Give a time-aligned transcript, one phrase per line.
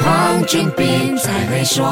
[0.00, 1.84] 黄俊斌才会说。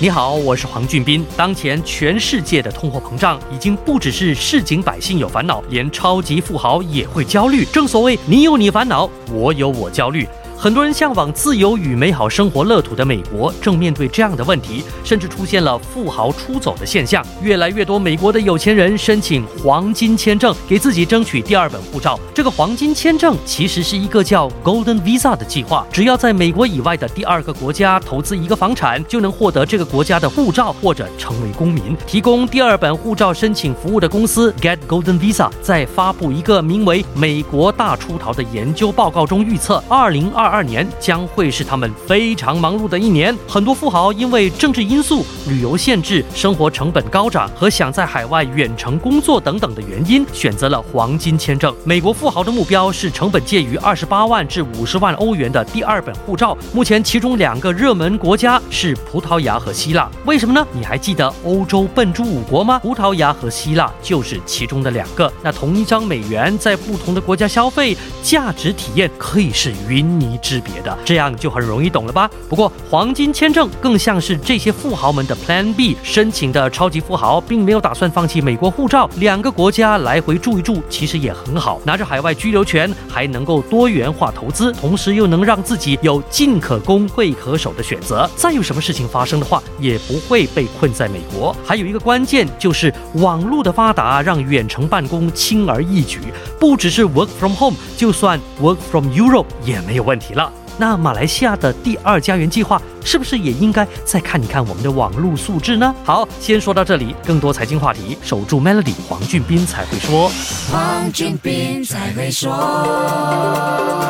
[0.00, 1.24] 你好，我是黄俊斌。
[1.36, 7.64] 当前全世界的通货膨胀已经不只是市井百姓有烦恼，连超级富豪也会焦虑。
[7.66, 10.28] 正所谓，你有你烦恼，我有我焦虑。
[10.60, 17.24] 很多人向往自由与美好生活乐土的美国，正面对这样的问题，甚至出现了富豪出走的现象。
[17.40, 22.18] 越来越多美国的有钱人申请黄金签证，给自己争取第二本护照。
[22.34, 31.96] 这个黄金签证其实是一个叫 Golden Visa 的计划，只要在美国以外的第二个国家投资一个房产，就能获得这个国家的护照或者成为公民。
[32.04, 40.47] 提供第二本护照申请服务的公司 Get Golden Visa 在发布一个名为《美国大出逃》的研究报告中预测，二零二。
[40.48, 43.36] 二年将会是他们非常忙碌的一年。
[43.46, 51.74] 很多富豪因为政治因素、旅游限制、生活成本高涨和想在海外远程工作等等的原因，选择了黄金签证。
[51.84, 56.56] 美国富豪的目标是成本介于二十八万至五十万欧元的第二本护照。
[56.72, 60.08] 目前，其中两个热门国家是葡萄牙和希腊。
[60.24, 60.66] 为什么呢？
[60.72, 62.78] 你还记得欧洲笨猪五国吗？
[62.78, 65.32] 葡萄牙和希腊就是其中的两个。
[65.42, 70.37] 那同一张美元在不同的国家消费，价值体验可以是云泥。
[70.38, 72.30] 之别的，这样就很容易懂了吧？
[72.48, 75.96] 不过黄金签证更像是这些富豪们的 Plan B。
[76.02, 81.80] 申请的超级富豪并没有打算放弃美国护照，两个国家来回住一住，其实也很好。
[81.84, 88.28] 拿着海外居留权，还能够多元化投资，同时又能让自己有进可攻退可守的选择。
[88.36, 91.54] 再有什么事情发生的话，也不会被困在美国。
[91.64, 96.20] 还有一个关键就是网络的发达，让远程办公轻而易举，
[96.58, 100.27] 不只是 Work from home，就算 Work from Europe 也没有问题。
[100.34, 105.94] 了，那马来西亚的第二家园计划是不是也应该再看一看我们的网络素质呢？
[106.04, 110.30] 好，先说到这里，更多财经话题，守住 Melody，黄俊斌才会说。
[110.70, 112.54] 黄俊斌才会说。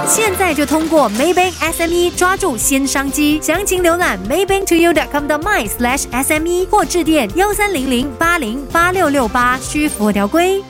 [0.07, 10.63] 现在就通过 Maybank SME 抓住新商机，详情浏览 maybanktoyou.com 的 my slash SME 或致电幺三零零八零八六六八，需符合条规。